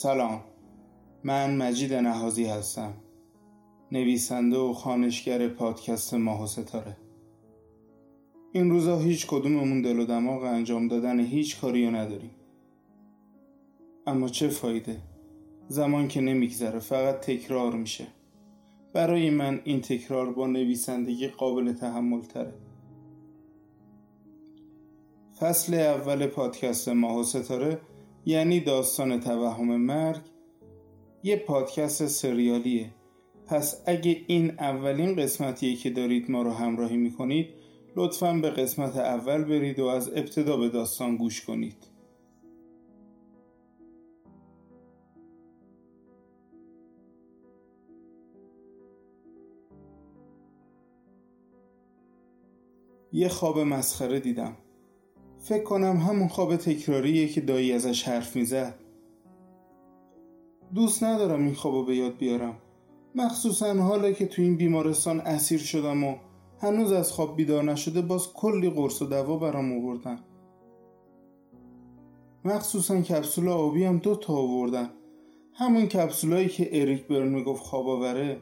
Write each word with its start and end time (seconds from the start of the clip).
سلام. 0.00 0.40
من 1.24 1.56
مجید 1.56 1.94
نهازی 1.94 2.44
هستم. 2.44 2.94
نویسنده 3.92 4.56
و 4.56 4.72
خانشگر 4.72 5.48
پادکست 5.48 6.14
ماه 6.14 6.44
و 6.44 6.46
ستاره. 6.46 6.96
این 8.52 8.70
روزا 8.70 8.98
هیچ 8.98 9.26
کدوممون 9.26 9.82
دل 9.82 9.98
و 9.98 10.04
دماغ 10.04 10.42
انجام 10.42 10.88
دادن 10.88 11.20
هیچ 11.20 11.60
کاری 11.60 11.86
رو 11.86 11.96
نداریم. 11.96 12.30
اما 14.06 14.28
چه 14.28 14.48
فایده؟ 14.48 14.96
زمان 15.68 16.08
که 16.08 16.20
نمیگذره 16.20 16.78
فقط 16.78 17.20
تکرار 17.20 17.72
میشه. 17.72 18.06
برای 18.92 19.30
من 19.30 19.60
این 19.64 19.80
تکرار 19.80 20.32
با 20.32 20.46
نویسندگی 20.46 21.28
قابل 21.28 21.72
تحمل 21.72 22.20
تره 22.20 22.54
فصل 25.38 25.74
اول 25.74 26.26
پادکست 26.26 26.88
ماه 26.88 27.18
و 27.18 27.22
ستاره 27.22 27.80
یعنی 28.28 28.60
داستان 28.60 29.20
توهم 29.20 29.76
مرگ 29.76 30.20
یه 31.22 31.36
پادکست 31.36 32.06
سریالیه. 32.06 32.90
پس 33.46 33.82
اگه 33.86 34.24
این 34.26 34.50
اولین 34.50 35.16
قسمتیه 35.16 35.76
که 35.76 35.90
دارید 35.90 36.30
ما 36.30 36.42
رو 36.42 36.50
همراهی 36.50 36.96
می‌کنید 36.96 37.48
لطفا 37.96 38.32
به 38.32 38.50
قسمت 38.50 38.96
اول 38.96 39.44
برید 39.44 39.78
و 39.78 39.86
از 39.86 40.08
ابتدا 40.08 40.56
به 40.56 40.68
داستان 40.68 41.16
گوش 41.16 41.44
کنید. 41.44 41.76
یه 53.12 53.28
خواب 53.28 53.58
مسخره 53.58 54.20
دیدم. 54.20 54.56
فکر 55.48 55.62
کنم 55.62 55.96
همون 55.96 56.28
خواب 56.28 56.56
تکراریه 56.56 57.28
که 57.28 57.40
دایی 57.40 57.72
ازش 57.72 58.02
حرف 58.02 58.36
می‌زد. 58.36 58.74
دوست 60.74 61.04
ندارم 61.04 61.44
این 61.44 61.54
خوابو 61.54 61.84
به 61.84 61.96
یاد 61.96 62.16
بیارم. 62.16 62.54
مخصوصا 63.14 63.74
حالا 63.74 64.12
که 64.12 64.26
تو 64.26 64.42
این 64.42 64.56
بیمارستان 64.56 65.20
اسیر 65.20 65.60
شدم 65.60 66.04
و 66.04 66.16
هنوز 66.60 66.92
از 66.92 67.12
خواب 67.12 67.36
بیدار 67.36 67.64
نشده 67.64 68.02
باز 68.02 68.32
کلی 68.32 68.70
قرص 68.70 69.02
و 69.02 69.04
دوا 69.04 69.36
برام 69.36 69.72
آوردن. 69.72 70.18
مخصوصا 72.44 73.00
کپسول 73.00 73.48
آبی 73.48 73.84
هم 73.84 73.98
دو 73.98 74.16
تا 74.16 74.32
آوردن. 74.32 74.90
همون 75.54 75.86
کپسولایی 75.86 76.48
که 76.48 76.80
اریک 76.80 77.06
برن 77.06 77.28
می‌گفت 77.28 77.62
خواب 77.62 77.88
آوره. 77.88 78.40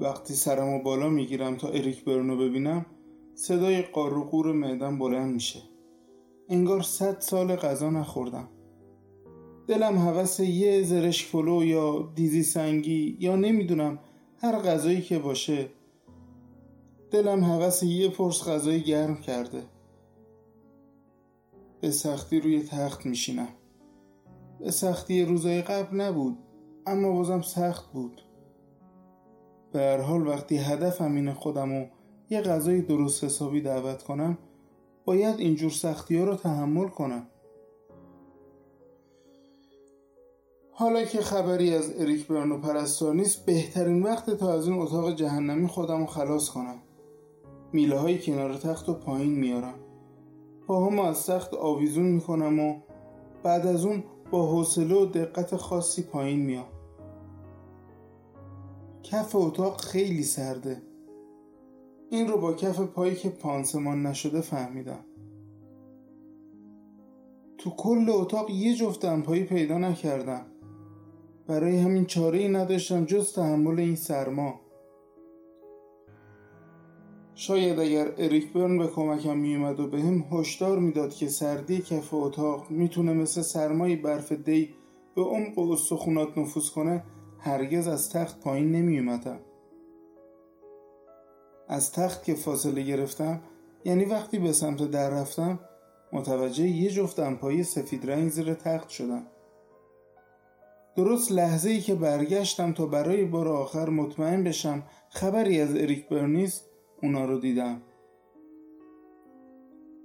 وقتی 0.00 0.34
سرمو 0.34 0.82
بالا 0.82 1.08
می‌گیرم 1.08 1.56
تا 1.56 1.68
اریک 1.68 2.04
برنو 2.04 2.36
ببینم 2.36 2.86
صدای 3.34 3.82
قار 3.82 4.18
و 4.18 4.52
معدم 4.52 4.98
بلند 4.98 5.34
میشه. 5.34 5.62
انگار 6.48 6.82
صد 6.82 7.20
سال 7.20 7.56
غذا 7.56 7.90
نخوردم. 7.90 8.48
دلم 9.66 9.98
حوث 9.98 10.40
یه 10.40 10.82
زرشک 10.82 11.32
پلو 11.32 11.64
یا 11.64 12.12
دیزی 12.14 12.42
سنگی 12.42 13.16
یا 13.20 13.36
نمی‌دونم 13.36 13.98
هر 14.38 14.58
غذایی 14.58 15.00
که 15.00 15.18
باشه. 15.18 15.68
دلم 17.10 17.44
حوث 17.44 17.82
یه 17.82 18.08
پرس 18.08 18.48
غذای 18.48 18.80
گرم 18.80 19.16
کرده. 19.16 19.62
به 21.80 21.90
سختی 21.90 22.40
روی 22.40 22.62
تخت 22.62 23.06
میشینم. 23.06 23.48
به 24.58 24.70
سختی 24.70 25.24
روزای 25.24 25.62
قبل 25.62 26.00
نبود 26.00 26.38
اما 26.86 27.12
بازم 27.12 27.42
سخت 27.42 27.92
بود. 27.92 28.22
به 29.76 29.82
هر 29.82 30.00
حال 30.00 30.26
وقتی 30.26 30.56
هدفم 30.56 31.14
اینه 31.14 31.34
خودم 31.34 31.72
و 31.72 31.86
یه 32.30 32.40
غذای 32.40 32.80
درست 32.80 33.24
حسابی 33.24 33.60
دعوت 33.60 34.02
کنم 34.02 34.38
باید 35.04 35.40
اینجور 35.40 35.70
سختی 35.70 36.18
ها 36.18 36.24
رو 36.24 36.34
تحمل 36.34 36.88
کنم. 36.88 37.26
حالا 40.70 41.04
که 41.04 41.20
خبری 41.20 41.74
از 41.74 42.00
اریک 42.00 42.26
برنو 42.26 42.58
پرستار 42.58 43.14
نیست 43.14 43.46
بهترین 43.46 44.02
وقت 44.02 44.30
تا 44.30 44.52
از 44.52 44.68
این 44.68 44.78
اتاق 44.78 45.14
جهنمی 45.14 45.68
خودم 45.68 46.00
رو 46.00 46.06
خلاص 46.06 46.48
کنم. 46.48 46.78
میله 47.72 47.98
های 47.98 48.18
کنار 48.18 48.54
تخت 48.54 48.88
و 48.88 48.94
پایین 48.94 49.34
میارم. 49.34 49.78
پاهامو 50.66 51.02
از 51.02 51.26
تخت 51.26 51.54
آویزون 51.54 52.06
می‌کنم 52.06 52.60
و 52.60 52.80
بعد 53.42 53.66
از 53.66 53.84
اون 53.84 54.04
با 54.30 54.46
حوصله 54.46 54.94
و 54.94 55.06
دقت 55.06 55.56
خاصی 55.56 56.02
پایین 56.02 56.40
میام. 56.40 56.75
کف 59.10 59.36
اتاق 59.36 59.80
خیلی 59.80 60.22
سرده. 60.22 60.82
این 62.10 62.28
رو 62.28 62.38
با 62.38 62.52
کف 62.52 62.80
پایی 62.80 63.14
که 63.14 63.28
پانسمان 63.28 64.06
نشده 64.06 64.40
فهمیدم. 64.40 65.04
تو 67.58 67.70
کل 67.70 68.06
اتاق 68.08 68.50
یه 68.50 68.74
جفت 68.74 69.02
دمپایی 69.02 69.44
پیدا 69.44 69.78
نکردم. 69.78 70.46
برای 71.46 71.78
همین 71.78 72.04
چاره 72.04 72.38
ای 72.38 72.48
نداشتم 72.48 73.04
جز 73.04 73.32
تحمل 73.32 73.80
این 73.80 73.96
سرما. 73.96 74.60
شاید 77.34 77.78
اگر 77.78 78.12
اریک 78.18 78.52
برن 78.52 78.78
به 78.78 78.86
کمکم 78.86 79.36
میومد 79.36 79.80
و 79.80 79.86
به 79.86 80.00
هم 80.00 80.24
هشدار 80.30 80.78
می‌داد 80.78 81.14
که 81.14 81.28
سردی 81.28 81.78
کف 81.78 82.14
اتاق 82.14 82.70
می‌تونه 82.70 83.12
مثل 83.12 83.42
سرمای 83.42 83.96
برف 83.96 84.32
دی 84.32 84.74
به 85.16 85.22
عمق 85.22 85.58
و 85.58 85.72
استخونات 85.72 86.38
نفوذ 86.38 86.70
کنه 86.70 87.04
هرگز 87.46 87.88
از 87.88 88.10
تخت 88.10 88.40
پایین 88.40 88.72
نمی 88.72 88.98
اومدم. 88.98 89.38
از 91.68 91.92
تخت 91.92 92.24
که 92.24 92.34
فاصله 92.34 92.82
گرفتم 92.82 93.40
یعنی 93.84 94.04
وقتی 94.04 94.38
به 94.38 94.52
سمت 94.52 94.90
در 94.90 95.10
رفتم 95.10 95.58
متوجه 96.12 96.68
یه 96.68 96.90
جفت 96.90 97.16
دمپایی 97.16 97.62
سفید 97.62 98.10
رنگ 98.10 98.30
زیر 98.30 98.54
تخت 98.54 98.88
شدم 98.88 99.26
درست 100.96 101.32
لحظه 101.32 101.70
ای 101.70 101.80
که 101.80 101.94
برگشتم 101.94 102.72
تا 102.72 102.86
برای 102.86 103.24
بار 103.24 103.48
آخر 103.48 103.88
مطمئن 103.88 104.44
بشم 104.44 104.82
خبری 105.08 105.60
از 105.60 105.76
اریک 105.76 106.08
برنیست 106.08 106.64
اونا 107.02 107.24
رو 107.24 107.38
دیدم 107.38 107.82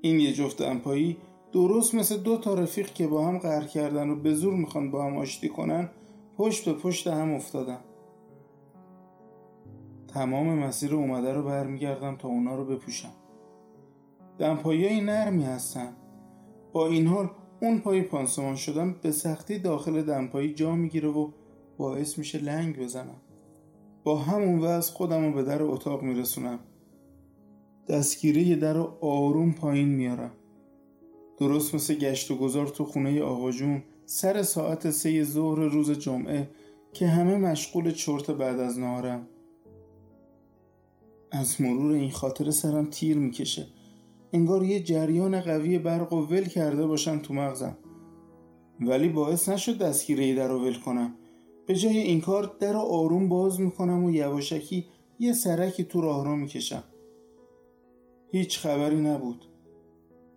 این 0.00 0.20
یه 0.20 0.32
جفت 0.32 0.62
دمپایی 0.62 1.16
درست 1.52 1.94
مثل 1.94 2.16
دو 2.16 2.36
تا 2.36 2.54
رفیق 2.54 2.92
که 2.92 3.06
با 3.06 3.26
هم 3.26 3.38
قهر 3.38 3.64
کردن 3.64 4.10
و 4.10 4.16
به 4.16 4.34
زور 4.34 4.54
می‌خوان 4.54 4.90
با 4.90 5.04
هم 5.04 5.16
آشتی 5.16 5.48
کنن 5.48 5.90
پشت 6.36 6.64
به 6.64 6.72
پشت 6.72 7.06
هم 7.06 7.34
افتادم. 7.34 7.80
تمام 10.08 10.58
مسیر 10.58 10.94
اومده 10.94 11.32
رو 11.32 11.42
برمیگردم 11.42 12.16
تا 12.16 12.28
اونا 12.28 12.56
رو 12.56 12.64
بپوشم. 12.64 13.12
دمپایی 14.38 15.00
نرمی 15.00 15.44
هستن. 15.44 15.92
با 16.72 16.86
این 16.86 17.06
حال 17.06 17.30
اون 17.62 17.78
پای 17.78 18.02
پانسمان 18.02 18.56
شدم 18.56 18.92
به 19.02 19.10
سختی 19.10 19.58
داخل 19.58 20.02
دمپایی 20.02 20.54
جا 20.54 20.74
می‌گیره 20.74 21.08
و 21.08 21.30
باعث 21.78 22.18
میشه 22.18 22.38
لنگ 22.38 22.78
بزنم. 22.78 23.20
با 24.04 24.16
همون 24.16 24.58
وضع 24.58 24.92
خودم 24.92 25.24
رو 25.24 25.32
به 25.32 25.42
در 25.42 25.62
اتاق 25.62 26.02
میرسونم. 26.02 26.58
دستگیره 27.88 28.56
در 28.56 28.74
رو 28.74 28.98
آروم 29.00 29.52
پایین 29.52 29.88
میارم. 29.88 30.30
درست 31.38 31.74
مثل 31.74 31.94
گشت 31.94 32.30
و 32.30 32.36
گذار 32.36 32.66
تو 32.66 32.84
خونه 32.84 33.22
آقا 33.22 33.50
جون 33.50 33.82
سر 34.12 34.42
ساعت 34.42 34.90
سه 34.90 35.24
ظهر 35.24 35.58
روز 35.58 35.90
جمعه 35.90 36.50
که 36.92 37.06
همه 37.06 37.36
مشغول 37.36 37.90
چرت 37.90 38.30
بعد 38.30 38.60
از 38.60 38.78
نهارم. 38.78 39.28
از 41.30 41.60
مرور 41.60 41.92
این 41.92 42.10
خاطر 42.10 42.50
سرم 42.50 42.86
تیر 42.90 43.16
می‌کشه. 43.16 43.66
انگار 44.32 44.62
یه 44.62 44.80
جریان 44.80 45.40
قوی 45.40 45.78
برق 45.78 46.12
و 46.12 46.16
ول 46.16 46.44
کرده 46.44 46.86
باشن 46.86 47.18
تو 47.18 47.34
مغزم. 47.34 47.76
ولی 48.80 49.08
باعث 49.08 49.48
نشد 49.48 49.78
دستگیره 49.78 50.34
در 50.34 50.48
رو 50.48 50.64
ول 50.64 50.74
کنم. 50.74 51.14
به 51.66 51.74
جای 51.74 51.98
این 51.98 52.20
کار 52.20 52.56
در 52.60 52.72
رو 52.72 52.78
آروم 52.78 53.28
باز 53.28 53.60
می‌کنم 53.60 54.04
و 54.04 54.10
یواشکی 54.10 54.86
یه 55.18 55.32
سرکی 55.32 55.84
تو 55.84 56.00
راه 56.00 56.24
رو 56.24 56.36
می‌کشم. 56.36 56.84
هیچ 58.32 58.58
خبری 58.58 59.00
نبود. 59.00 59.44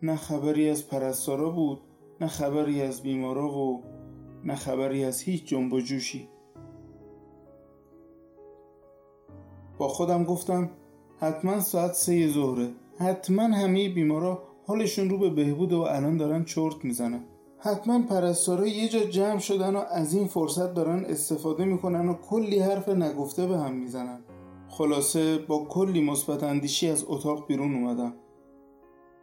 نه 0.02 0.16
خبری 0.16 0.70
از 0.70 0.88
پرستارا 0.88 1.50
بود 1.50 1.82
نه 2.22 2.28
خبری 2.28 2.82
از 2.82 3.02
بیمارا 3.02 3.50
و 3.50 3.84
نه 4.44 4.56
خبری 4.56 5.06
از 5.06 5.22
هیچ 5.22 5.46
جنب 5.46 5.74
و 5.74 5.80
جوشی. 5.80 6.28
با 9.78 9.88
خودم 9.88 10.24
گفتم 10.24 10.70
حتما 11.20 11.60
ساعت 11.60 11.94
سه 11.94 12.28
ظهره. 12.28 12.70
حتما 12.98 13.44
همه 13.44 13.90
بیمارا 13.90 14.44
حالشون 14.68 15.10
رو 15.10 15.18
به 15.18 15.30
بهبود 15.30 15.74
و 15.74 15.82
الان 15.82 16.18
دارن 16.18 16.44
چرت 16.44 16.86
می‌زنن. 16.86 17.24
حتما 17.58 18.02
پرستارا 18.02 18.68
یه 18.68 18.90
جا 18.90 19.00
جمع 19.00 19.40
شدن 19.40 19.76
و 19.76 19.84
از 19.92 20.14
این 20.14 20.28
فرصت 20.28 20.74
دارن 20.74 21.06
استفاده 21.06 21.66
می‌کنن 21.66 22.10
و 22.10 22.14
کلی 22.14 22.60
حرف 22.60 22.90
نگفته 22.90 23.48
به 23.48 23.58
هم 23.58 23.74
می‌زنن. 23.74 24.20
خلاصه 24.70 25.38
با 25.38 25.66
کلی 25.66 26.02
مثبت 26.02 26.44
اندیشی 26.44 26.90
از 26.90 27.06
اتاق 27.08 27.48
بیرون 27.48 27.76
اومدم. 27.76 28.14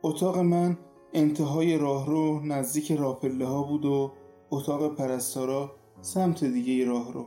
اتاق 0.02 0.38
من 0.38 0.78
انتهای 1.12 1.78
راهرو 1.78 2.40
نزدیک 2.40 2.92
راپله 2.92 3.46
ها 3.46 3.62
بود 3.62 3.84
و 3.84 4.12
اتاق 4.50 4.94
پرستارا 4.96 5.72
سمت 6.02 6.44
دیگه 6.44 6.84
راهرو. 6.84 7.26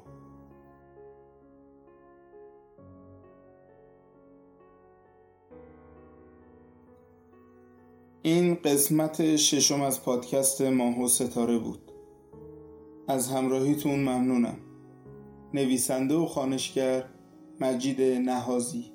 این 8.21 8.55
قسمت 8.55 9.35
ششم 9.35 9.81
از 9.81 10.03
پادکست 10.03 10.61
ماه 10.61 10.99
و 10.99 11.07
ستاره 11.07 11.57
بود. 11.57 11.91
از 13.07 13.29
همراهیتون 13.29 13.99
ممنونم. 13.99 14.57
نویسنده 15.53 16.15
و 16.15 16.25
خانشگر 16.25 17.05
مجید 17.59 18.01
نهازی. 18.01 18.92